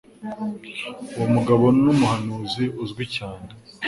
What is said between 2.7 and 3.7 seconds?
uzwi cyane.